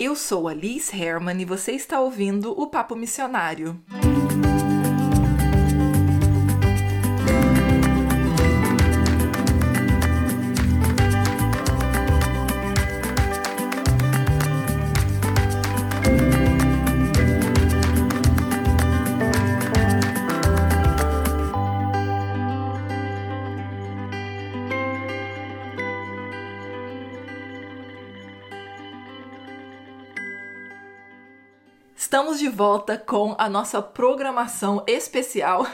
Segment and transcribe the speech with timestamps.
[0.00, 3.82] Eu sou a Liz Herman e você está ouvindo o Papo Missionário.
[31.98, 35.66] Estamos de volta com a nossa programação especial,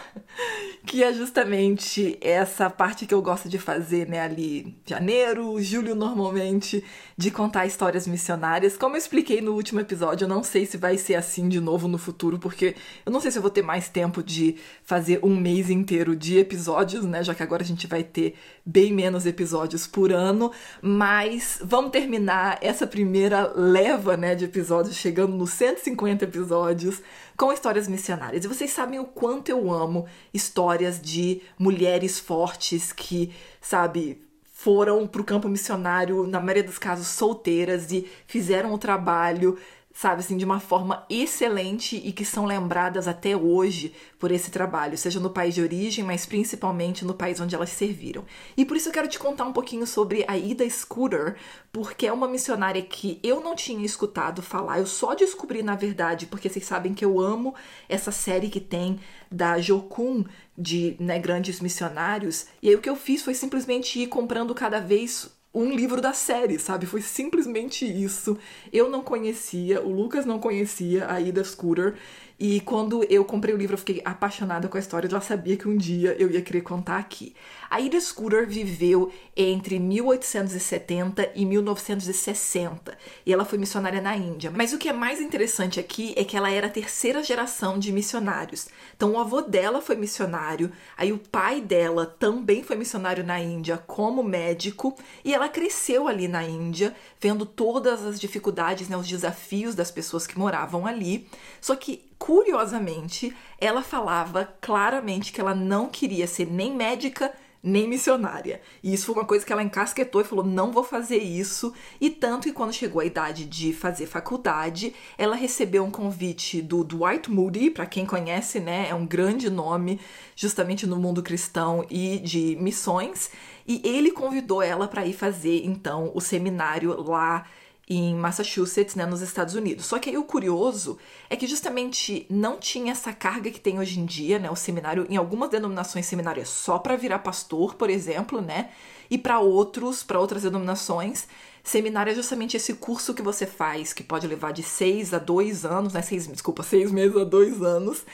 [0.87, 6.85] que é justamente essa parte que eu gosto de fazer, né, ali janeiro, julho normalmente,
[7.17, 8.77] de contar histórias missionárias.
[8.77, 11.89] Como eu expliquei no último episódio, eu não sei se vai ser assim de novo
[11.89, 15.35] no futuro, porque eu não sei se eu vou ter mais tempo de fazer um
[15.35, 19.87] mês inteiro de episódios, né, já que agora a gente vai ter bem menos episódios
[19.87, 27.01] por ano, mas vamos terminar essa primeira leva, né, de episódios chegando nos 150 episódios
[27.37, 28.45] com histórias missionárias.
[28.45, 34.23] E vocês sabem o quanto eu amo histórias de mulheres fortes que, sabe,
[34.53, 39.59] foram para o campo missionário, na maioria dos casos solteiras, e fizeram o trabalho
[39.97, 44.99] sabe assim, de uma forma excelente e que são lembradas até hoje por esse trabalho,
[44.99, 48.25] seja no país de origem, mas principalmente no país onde elas serviram.
[48.57, 51.37] E por isso eu quero te contar um pouquinho sobre a Ida Scooter,
[51.73, 56.27] porque é uma missionária que eu não tinha escutado falar, eu só descobri na verdade,
[56.27, 57.55] porque vocês sabem que eu amo
[57.89, 58.99] essa série que tem
[59.31, 60.25] da Jokun
[60.59, 64.81] de né, grandes missionários, e aí o que eu fiz foi simplesmente ir comprando cada
[64.81, 66.85] vez um livro da série, sabe?
[66.85, 68.37] Foi simplesmente isso.
[68.73, 71.95] Eu não conhecia, o Lucas não conhecia a Ida Scooter.
[72.39, 75.07] E quando eu comprei o livro, eu fiquei apaixonada com a história.
[75.07, 77.35] Eu já sabia que um dia eu ia querer contar aqui.
[77.71, 82.97] A Ida Scooter viveu entre 1870 e 1960
[83.27, 84.51] e ela foi missionária na Índia.
[84.51, 87.91] Mas o que é mais interessante aqui é que ela era a terceira geração de
[87.93, 88.69] missionários.
[88.97, 93.77] Então o avô dela foi missionário, aí o pai dela também foi missionário na Índia
[93.77, 99.75] como médico e ela cresceu ali na Índia, vendo todas as dificuldades, né, os desafios
[99.75, 101.29] das pessoas que moravam ali.
[101.61, 107.31] Só que curiosamente, ela falava claramente que ela não queria ser nem médica
[107.63, 108.63] nem missionária.
[108.83, 111.75] E isso foi uma coisa que ela encasquetou e falou: não vou fazer isso.
[112.01, 116.83] E tanto que quando chegou a idade de fazer faculdade, ela recebeu um convite do
[116.83, 120.01] Dwight Moody, para quem conhece, né, é um grande nome
[120.35, 123.31] justamente no mundo cristão e de missões.
[123.67, 127.45] E ele convidou ela para ir fazer então o seminário lá
[127.89, 129.87] em Massachusetts, né, nos Estados Unidos.
[129.87, 134.01] Só que aí o curioso é que justamente não tinha essa carga que tem hoje
[134.01, 134.51] em dia, né?
[134.51, 138.71] O seminário, em algumas denominações, seminário é só para virar pastor, por exemplo, né?
[139.11, 141.29] E para outros, para outras denominações,
[141.65, 145.65] seminário é justamente esse curso que você faz, que pode levar de seis a dois
[145.65, 146.03] anos, né?
[146.03, 148.05] Seis, desculpa, seis meses a dois anos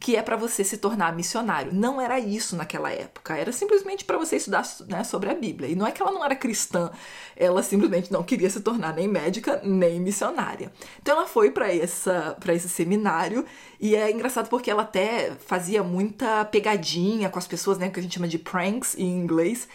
[0.00, 1.72] que é para você se tornar missionário.
[1.74, 5.68] Não era isso naquela época, era simplesmente para você estudar né, sobre a Bíblia.
[5.68, 6.90] E não é que ela não era cristã,
[7.36, 10.72] ela simplesmente não queria se tornar nem médica nem missionária.
[11.02, 13.44] Então ela foi para esse seminário
[13.80, 18.02] e é engraçado porque ela até fazia muita pegadinha com as pessoas, né, que a
[18.02, 19.68] gente chama de pranks em inglês.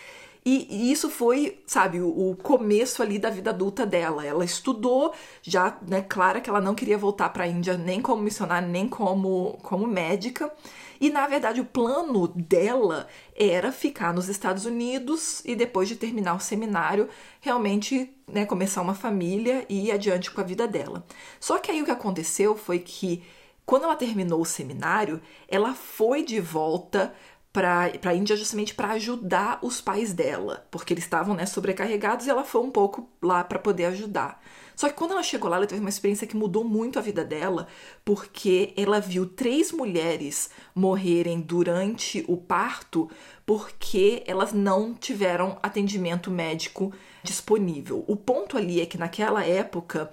[0.45, 4.25] E, e, isso foi, sabe, o, o, começo ali da vida adulta dela.
[4.25, 8.21] Ela estudou, já, né, clara que ela não queria voltar para a Índia nem como
[8.21, 10.51] missionária, nem como, como médica.
[10.99, 16.35] E na verdade o plano dela era ficar nos Estados Unidos e depois de terminar
[16.35, 17.09] o seminário,
[17.41, 21.05] realmente né, começar uma família e ir adiante com a vida dela.
[21.39, 23.23] Só que aí o que aconteceu foi que
[23.65, 27.13] quando ela terminou o seminário, ela foi de volta
[27.53, 32.29] para a Índia justamente para ajudar os pais dela, porque eles estavam né, sobrecarregados e
[32.31, 34.41] ela foi um pouco lá para poder ajudar.
[34.75, 37.23] Só que quando ela chegou lá, ela teve uma experiência que mudou muito a vida
[37.23, 37.67] dela,
[38.03, 43.07] porque ela viu três mulheres morrerem durante o parto
[43.45, 46.91] porque elas não tiveram atendimento médico
[47.21, 48.03] disponível.
[48.07, 50.11] O ponto ali é que naquela época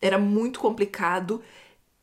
[0.00, 1.42] era muito complicado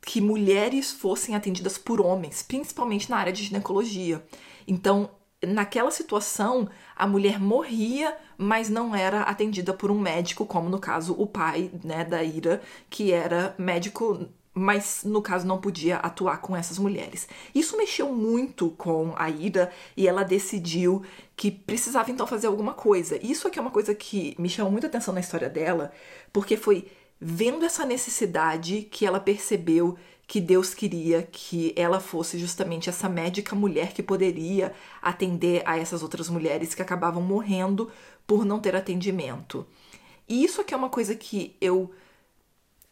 [0.02, 4.24] que mulheres fossem atendidas por homens, principalmente na área de ginecologia.
[4.68, 5.10] Então,
[5.46, 11.14] naquela situação, a mulher morria, mas não era atendida por um médico, como no caso
[11.18, 16.56] o pai né, da Ira, que era médico, mas no caso não podia atuar com
[16.56, 17.28] essas mulheres.
[17.54, 21.04] Isso mexeu muito com a Ira e ela decidiu
[21.36, 23.20] que precisava então fazer alguma coisa.
[23.24, 25.92] Isso aqui é uma coisa que me chamou muita atenção na história dela,
[26.34, 26.88] porque foi
[27.20, 33.56] vendo essa necessidade que ela percebeu que Deus queria que ela fosse justamente essa médica
[33.56, 37.90] mulher que poderia atender a essas outras mulheres que acabavam morrendo
[38.28, 39.66] por não ter atendimento.
[40.28, 41.90] E isso aqui é uma coisa que eu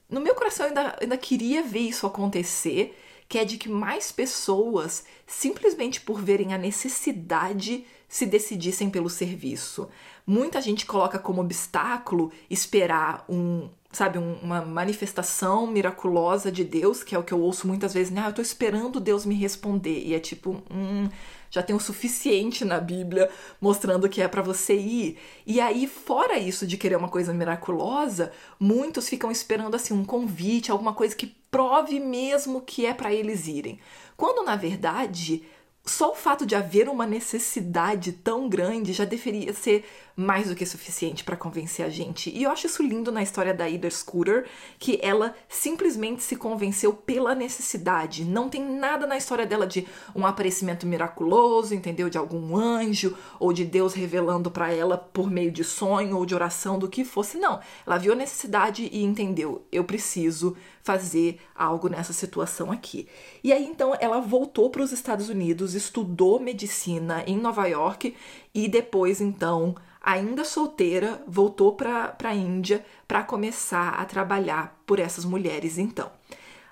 [0.09, 2.97] não coração ainda, ainda queria ver isso acontecer,
[3.27, 9.89] que é de que mais pessoas, simplesmente por verem a necessidade, se decidissem pelo serviço.
[10.25, 17.15] Muita gente coloca como obstáculo esperar um, sabe, um, uma manifestação miraculosa de Deus, que
[17.15, 18.21] é o que eu ouço muitas vezes, né?
[18.24, 20.03] Ah, eu tô esperando Deus me responder.
[20.06, 21.09] E é tipo, hum,
[21.50, 23.30] já tem o suficiente na Bíblia
[23.62, 25.18] mostrando que é para você ir.
[25.47, 30.71] E aí, fora isso de querer uma coisa miraculosa, muitos ficam esperando assim um convite,
[30.71, 33.80] alguma coisa que prove mesmo que é para eles irem.
[34.18, 35.44] Quando na verdade,
[35.85, 39.85] só o fato de haver uma necessidade tão grande já deveria ser
[40.15, 42.29] mais do que suficiente para convencer a gente.
[42.29, 44.47] E eu acho isso lindo na história da Ida Scooter,
[44.79, 48.25] que ela simplesmente se convenceu pela necessidade.
[48.25, 49.85] Não tem nada na história dela de
[50.15, 52.09] um aparecimento miraculoso, entendeu?
[52.09, 56.33] De algum anjo ou de Deus revelando para ela por meio de sonho ou de
[56.33, 57.38] oração do que fosse.
[57.38, 60.55] Não, ela viu a necessidade e entendeu, eu preciso
[60.85, 63.07] fazer algo nessa situação aqui.
[63.43, 68.15] E aí então ela voltou para os Estados Unidos, estudou medicina em Nova York
[68.53, 75.25] e depois então ainda solteira, voltou para a Índia para começar a trabalhar por essas
[75.25, 75.79] mulheres.
[75.79, 76.11] Então,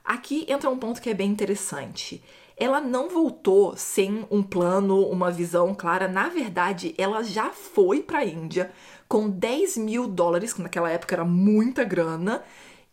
[0.06, 2.24] aqui entra um ponto que é bem interessante.
[2.56, 6.08] Ela não voltou sem um plano, uma visão clara.
[6.08, 8.72] Na verdade, ela já foi para a Índia
[9.08, 12.44] com 10 mil dólares, que naquela época era muita grana,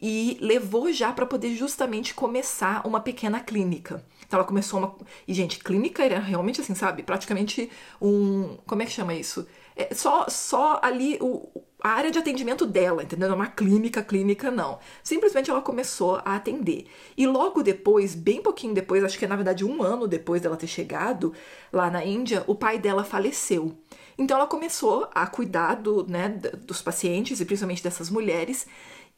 [0.01, 4.05] e levou já para poder justamente começar uma pequena clínica.
[4.27, 4.97] Então ela começou uma.
[5.27, 7.03] E, gente, clínica era realmente assim, sabe?
[7.03, 7.71] Praticamente
[8.01, 8.57] um.
[8.67, 9.47] Como é que chama isso?
[9.77, 11.49] É só, só ali o,
[11.83, 13.31] a área de atendimento dela, entendeu?
[13.31, 14.79] É uma clínica, clínica, não.
[15.03, 16.87] Simplesmente ela começou a atender.
[17.17, 20.57] E logo depois, bem pouquinho depois, acho que é na verdade um ano depois dela
[20.57, 21.33] ter chegado
[21.73, 23.77] lá na Índia, o pai dela faleceu.
[24.19, 28.67] Então ela começou a cuidar do, né, dos pacientes e principalmente dessas mulheres.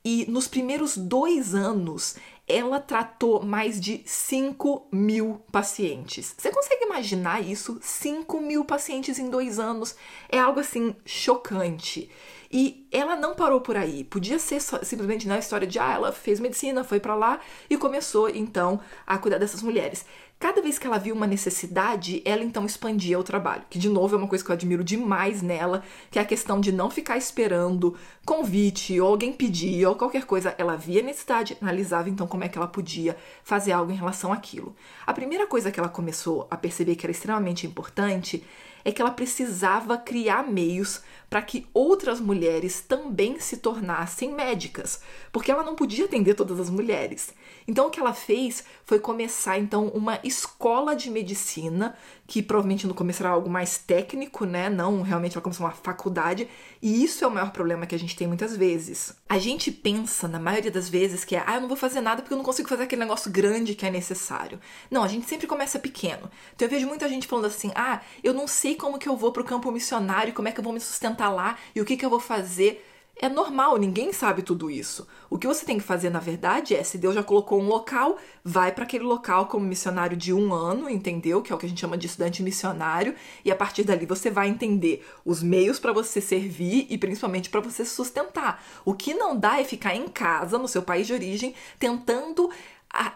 [0.05, 2.17] E nos primeiros dois anos,
[2.47, 6.35] ela tratou mais de 5 mil pacientes.
[6.37, 7.79] Você consegue imaginar isso?
[7.81, 9.95] 5 mil pacientes em dois anos
[10.29, 12.11] é algo assim chocante.
[12.51, 14.05] E ela não parou por aí.
[14.05, 17.41] Podia ser só, simplesmente na história de ah, ela fez medicina, foi para lá
[17.71, 20.05] e começou então a cuidar dessas mulheres.
[20.43, 24.17] Cada vez que ela viu uma necessidade, ela então expandia o trabalho, que de novo
[24.17, 27.17] é uma coisa que eu admiro demais nela, que é a questão de não ficar
[27.17, 27.97] esperando
[28.27, 30.53] convite ou alguém pedir ou qualquer coisa.
[30.59, 34.75] Ela via necessidade, analisava então como é que ela podia fazer algo em relação àquilo.
[35.07, 38.43] A primeira coisa que ela começou a perceber que era extremamente importante
[38.85, 41.03] é que ela precisava criar meios
[41.33, 45.01] para que outras mulheres também se tornassem médicas,
[45.33, 47.33] porque ela não podia atender todas as mulheres.
[47.67, 51.97] Então o que ela fez foi começar então uma escola de medicina,
[52.27, 54.69] que provavelmente no começo era algo mais técnico, né?
[54.69, 56.49] Não realmente ela começou uma faculdade,
[56.83, 59.15] e isso é o maior problema que a gente tem muitas vezes.
[59.27, 62.21] A gente pensa na maioria das vezes que é, ah, eu não vou fazer nada
[62.21, 64.61] porque eu não consigo fazer aquele negócio grande que é necessário.
[64.91, 66.31] Não, a gente sempre começa pequeno.
[66.55, 69.33] Então eu vejo muita gente falando assim: "Ah, eu não sei como que eu vou
[69.33, 72.05] pro campo missionário, como é que eu vou me sustentar lá e o que que
[72.05, 72.89] eu vou fazer".
[73.15, 75.07] É normal, ninguém sabe tudo isso.
[75.29, 78.17] O que você tem que fazer, na verdade, é se Deus já colocou um local,
[78.43, 81.43] vai para aquele local como missionário de um ano, entendeu?
[81.43, 83.15] Que é o que a gente chama de estudante missionário,
[83.45, 87.61] e a partir dali você vai entender os meios para você servir e principalmente para
[87.61, 88.65] você sustentar.
[88.85, 92.51] O que não dá é ficar em casa, no seu país de origem, tentando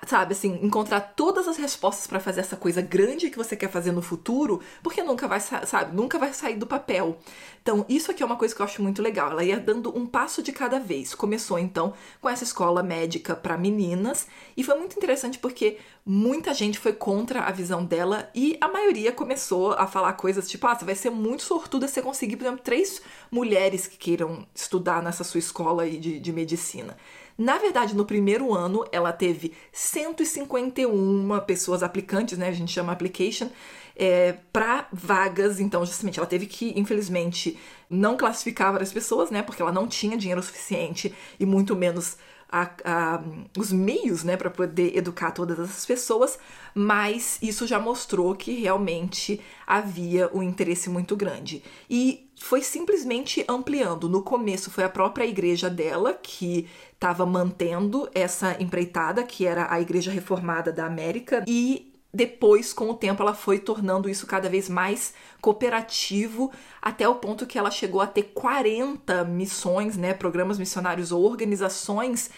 [0.06, 3.92] sabe, assim, encontrar todas as respostas para fazer essa coisa grande que você quer fazer
[3.92, 7.18] no futuro, porque nunca vai, sabe, nunca vai sair do papel.
[7.62, 9.30] Então, isso aqui é uma coisa que eu acho muito legal.
[9.30, 11.14] Ela ia dando um passo de cada vez.
[11.14, 16.78] Começou então com essa escola médica para meninas e foi muito interessante porque muita gente
[16.78, 20.84] foi contra a visão dela e a maioria começou a falar coisas tipo: "Ah, você
[20.84, 25.40] vai ser muito sortuda se conseguir, por exemplo, três mulheres que queiram estudar nessa sua
[25.40, 26.96] escola de, de medicina".
[27.38, 32.48] Na verdade, no primeiro ano, ela teve 151 pessoas aplicantes, né?
[32.48, 33.48] A gente chama application,
[33.94, 35.60] é, para vagas.
[35.60, 37.58] Então, justamente, ela teve que, infelizmente,
[37.90, 39.42] não classificar várias pessoas, né?
[39.42, 42.16] Porque ela não tinha dinheiro suficiente e muito menos
[42.48, 43.22] a, a,
[43.58, 46.38] os meios né, para poder educar todas essas pessoas,
[46.74, 51.62] mas isso já mostrou que realmente havia um interesse muito grande.
[51.90, 54.08] E foi simplesmente ampliando.
[54.08, 59.80] No começo foi a própria igreja dela que estava mantendo essa empreitada, que era a
[59.80, 64.70] Igreja Reformada da América, e depois, com o tempo, ela foi tornando isso cada vez
[64.70, 66.50] mais cooperativo,
[66.80, 72.30] até o ponto que ela chegou a ter 40 missões, né, programas missionários ou organizações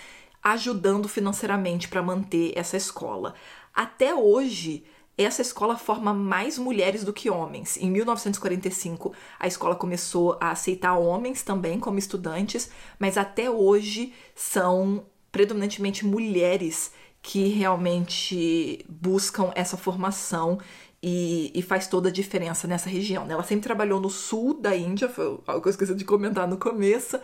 [0.43, 3.35] ajudando financeiramente para manter essa escola.
[3.73, 4.85] Até hoje,
[5.25, 7.77] essa escola forma mais mulheres do que homens.
[7.77, 15.05] Em 1945, a escola começou a aceitar homens também como estudantes, mas até hoje são
[15.33, 20.59] predominantemente mulheres que realmente buscam essa formação
[21.03, 23.25] e, e, faz toda a diferença nessa região.
[23.25, 23.35] Né?
[23.35, 26.57] Ela sempre trabalhou no sul da Índia, foi algo que eu esqueci de comentar no
[26.57, 27.19] começo,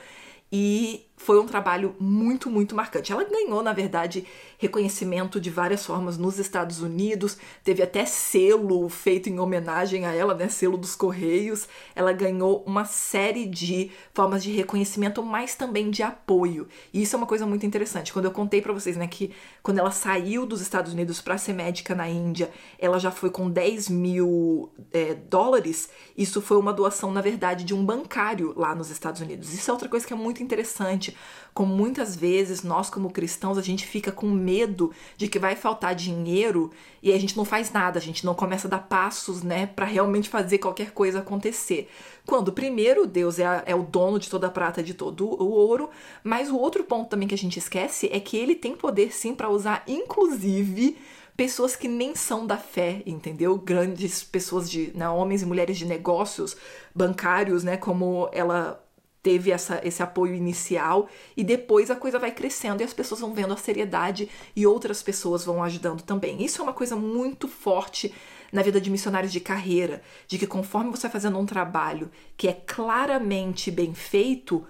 [0.52, 3.12] e foi um trabalho muito, muito marcante.
[3.12, 4.26] Ela ganhou, na verdade,
[4.58, 10.34] reconhecimento de várias formas nos Estados Unidos, teve até selo feito em homenagem a ela,
[10.34, 10.48] né?
[10.48, 11.68] Selo dos Correios.
[11.94, 16.66] Ela ganhou uma série de formas de reconhecimento, mas também de apoio.
[16.92, 18.12] E isso é uma coisa muito interessante.
[18.12, 21.52] Quando eu contei para vocês, né, que quando ela saiu dos Estados Unidos para ser
[21.52, 25.88] médica na Índia, ela já foi com 10 mil é, dólares.
[26.16, 29.54] Isso foi uma doação, na verdade, de um bancário lá nos Estados Unidos.
[29.54, 31.03] Isso é outra coisa que é muito interessante
[31.54, 35.94] como muitas vezes nós, como cristãos, a gente fica com medo de que vai faltar
[35.94, 39.66] dinheiro e a gente não faz nada, a gente não começa a dar passos, né,
[39.66, 41.88] para realmente fazer qualquer coisa acontecer.
[42.26, 45.50] Quando, primeiro, Deus é, a, é, o dono de toda a prata, de todo o
[45.50, 45.88] ouro,
[46.24, 49.32] mas o outro ponto também que a gente esquece é que ele tem poder sim
[49.32, 50.98] para usar, inclusive,
[51.36, 53.56] pessoas que nem são da fé, entendeu?
[53.58, 56.56] Grandes pessoas de, né, homens e mulheres de negócios,
[56.94, 58.83] bancários, né, como ela
[59.24, 63.32] teve essa, esse apoio inicial e depois a coisa vai crescendo e as pessoas vão
[63.32, 66.44] vendo a seriedade e outras pessoas vão ajudando também.
[66.44, 68.14] Isso é uma coisa muito forte
[68.52, 72.46] na vida de missionários de carreira, de que conforme você vai fazendo um trabalho que
[72.46, 74.62] é claramente bem feito,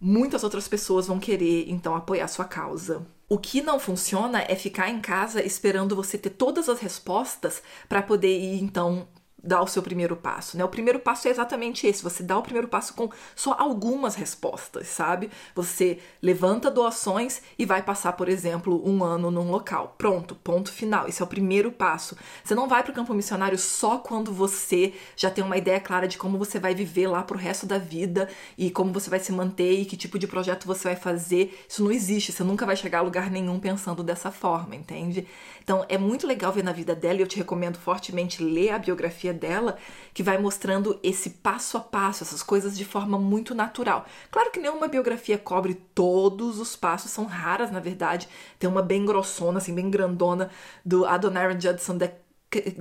[0.00, 3.06] muitas outras pessoas vão querer então apoiar sua causa.
[3.28, 8.02] O que não funciona é ficar em casa esperando você ter todas as respostas para
[8.02, 9.06] poder ir então
[9.42, 10.64] dar o seu primeiro passo, né?
[10.64, 14.88] O primeiro passo é exatamente esse, você dá o primeiro passo com só algumas respostas,
[14.88, 15.30] sabe?
[15.54, 19.94] Você levanta doações e vai passar, por exemplo, um ano num local.
[19.96, 21.08] Pronto, ponto final.
[21.08, 22.16] Esse é o primeiro passo.
[22.44, 26.06] Você não vai para o campo missionário só quando você já tem uma ideia clara
[26.06, 29.32] de como você vai viver lá pro resto da vida e como você vai se
[29.32, 31.64] manter e que tipo de projeto você vai fazer.
[31.68, 35.26] Isso não existe, você nunca vai chegar a lugar nenhum pensando dessa forma, entende?
[35.62, 38.78] Então é muito legal ver na vida dela e eu te recomendo fortemente ler a
[38.78, 39.76] biografia dela,
[40.12, 44.06] que vai mostrando esse passo a passo, essas coisas de forma muito natural.
[44.30, 48.28] Claro que nenhuma biografia cobre todos os passos, são raras na verdade.
[48.58, 50.50] Tem uma bem grossona, assim, bem grandona,
[50.84, 52.14] do Adoniram Judson that,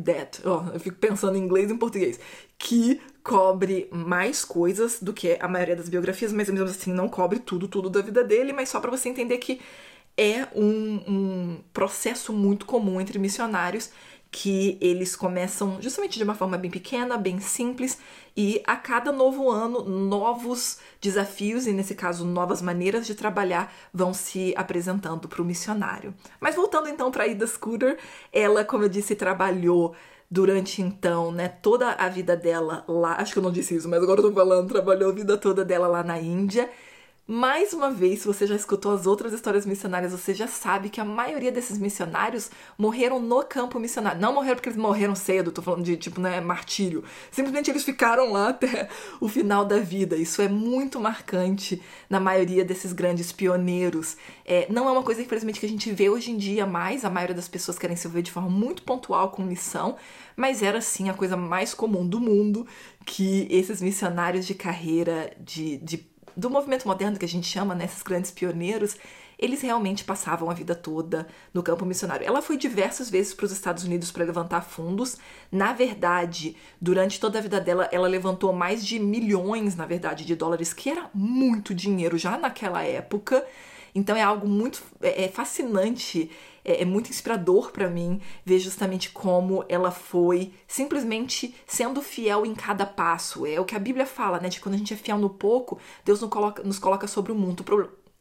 [0.04, 2.20] that oh, eu fico pensando em inglês e em português,
[2.58, 7.40] que cobre mais coisas do que a maioria das biografias, mas mesmo assim não cobre
[7.40, 9.60] tudo, tudo da vida dele, mas só para você entender que
[10.18, 13.90] é um, um processo muito comum entre missionários
[14.32, 17.98] que eles começam justamente de uma forma bem pequena, bem simples,
[18.38, 24.14] e a cada novo ano, novos desafios, e nesse caso, novas maneiras de trabalhar, vão
[24.14, 26.14] se apresentando para o missionário.
[26.40, 27.98] Mas voltando então para Ida Scooter,
[28.32, 29.96] ela, como eu disse, trabalhou
[30.30, 34.02] durante então, né, toda a vida dela lá, acho que eu não disse isso, mas
[34.04, 36.70] agora eu tô falando, trabalhou a vida toda dela lá na Índia
[37.32, 41.00] mais uma vez, se você já escutou as outras histórias missionárias, você já sabe que
[41.00, 44.20] a maioria desses missionários morreram no campo missionário.
[44.20, 47.04] Não morreram porque eles morreram cedo, tô falando de tipo, né, martírio.
[47.30, 48.90] Simplesmente eles ficaram lá até
[49.22, 50.16] o final da vida.
[50.16, 54.18] Isso é muito marcante na maioria desses grandes pioneiros.
[54.44, 57.06] É, não é uma coisa, infelizmente, que a gente vê hoje em dia mais.
[57.06, 59.98] A maioria das pessoas querem se ver de forma muito pontual com missão,
[60.36, 62.66] mas era sim a coisa mais comum do mundo
[63.06, 67.86] que esses missionários de carreira, de, de do movimento moderno que a gente chama, né,
[67.86, 68.98] esses grandes pioneiros,
[69.38, 72.26] eles realmente passavam a vida toda no campo missionário.
[72.26, 75.18] Ela foi diversas vezes para os Estados Unidos para levantar fundos.
[75.52, 80.36] Na verdade, durante toda a vida dela, ela levantou mais de milhões, na verdade, de
[80.36, 83.46] dólares, que era muito dinheiro já naquela época.
[83.94, 86.30] Então é algo muito é, é fascinante,
[86.64, 92.54] é, é muito inspirador para mim ver justamente como ela foi simplesmente sendo fiel em
[92.54, 93.46] cada passo.
[93.46, 94.50] É o que a Bíblia fala, né?
[94.50, 97.36] De quando a gente é fiel no pouco, Deus nos coloca, nos coloca sobre o
[97.36, 97.64] mundo.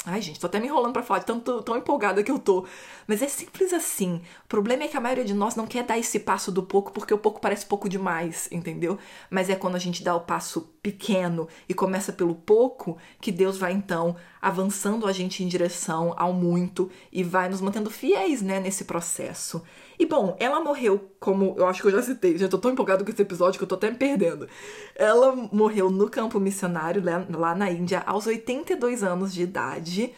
[0.07, 2.65] Ai, gente, tô até me enrolando pra falar tanto tão empolgada que eu tô.
[3.07, 4.23] Mas é simples assim.
[4.45, 6.93] O problema é que a maioria de nós não quer dar esse passo do pouco
[6.93, 8.97] porque o pouco parece pouco demais, entendeu?
[9.29, 13.59] Mas é quando a gente dá o passo pequeno e começa pelo pouco que Deus
[13.59, 18.59] vai então avançando a gente em direção ao muito e vai nos mantendo fiéis, né,
[18.59, 19.63] nesse processo.
[19.99, 23.05] E bom, ela morreu, como eu acho que eu já citei, já tô tão empolgado
[23.05, 24.49] com esse episódio que eu tô até me perdendo.
[24.95, 30.15] Ela morreu no campo missionário lá, na Índia aos 82 anos de idade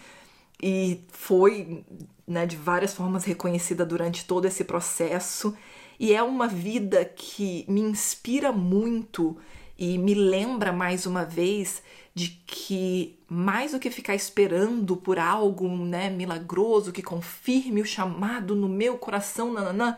[0.62, 1.84] e foi,
[2.28, 5.52] né, de várias formas reconhecida durante todo esse processo.
[5.98, 9.36] E é uma vida que me inspira muito
[9.80, 11.82] e me lembra mais uma vez
[12.14, 18.54] de que mais do que ficar esperando por algo, né, milagroso que confirme o chamado
[18.54, 19.96] no meu coração, nananã,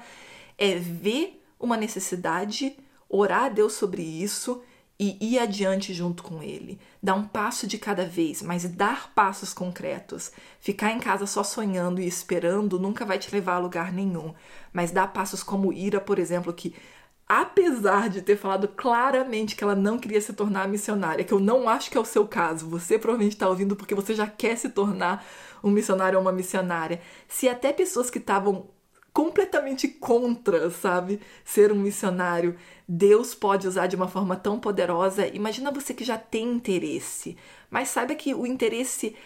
[0.56, 2.76] é ver uma necessidade,
[3.08, 4.62] orar a Deus sobre isso
[5.00, 6.78] e ir adiante junto com ele.
[7.02, 10.30] Dar um passo de cada vez, mas dar passos concretos.
[10.60, 14.32] Ficar em casa só sonhando e esperando nunca vai te levar a lugar nenhum.
[14.72, 16.72] Mas dar passos como Ira, por exemplo, que
[17.40, 21.66] apesar de ter falado claramente que ela não queria se tornar missionária, que eu não
[21.66, 24.68] acho que é o seu caso, você provavelmente está ouvindo porque você já quer se
[24.68, 25.24] tornar
[25.64, 27.00] um missionário ou uma missionária.
[27.26, 28.68] Se até pessoas que estavam
[29.14, 32.54] completamente contra, sabe, ser um missionário,
[32.86, 35.26] Deus pode usar de uma forma tão poderosa.
[35.26, 37.34] Imagina você que já tem interesse,
[37.70, 39.16] mas saiba que o interesse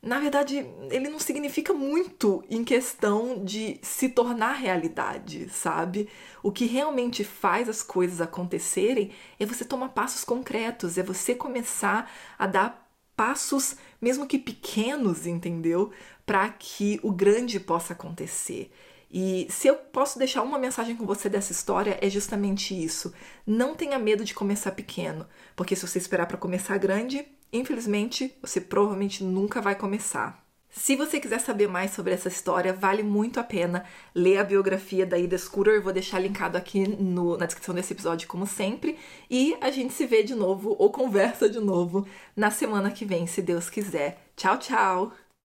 [0.00, 6.08] na verdade, ele não significa muito em questão de se tornar realidade, sabe?
[6.42, 12.10] O que realmente faz as coisas acontecerem é você tomar passos concretos, é você começar
[12.38, 15.90] a dar passos, mesmo que pequenos, entendeu?
[16.24, 18.70] Para que o grande possa acontecer.
[19.10, 23.12] E se eu posso deixar uma mensagem com você dessa história, é justamente isso.
[23.44, 25.26] Não tenha medo de começar pequeno,
[25.56, 30.48] porque se você esperar para começar grande, infelizmente você provavelmente nunca vai começar.
[30.70, 35.06] Se você quiser saber mais sobre essa história, vale muito a pena ler a biografia
[35.06, 35.74] da Ida Scooter.
[35.74, 38.98] Eu vou deixar linkado aqui no, na descrição desse episódio, como sempre.
[39.30, 43.26] E a gente se vê de novo ou conversa de novo na semana que vem,
[43.26, 44.30] se Deus quiser.
[44.36, 45.27] Tchau, tchau!